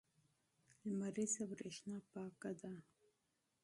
[0.87, 2.71] لمریزه برېښنا پاکه ده.